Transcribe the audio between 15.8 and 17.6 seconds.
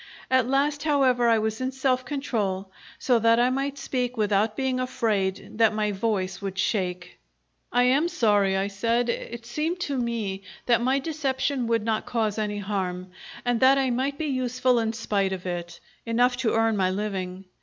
enough to earn my living.